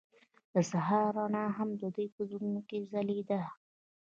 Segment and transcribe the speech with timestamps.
[0.53, 3.41] د سهار رڼا هم د دوی په زړونو کې ځلېده.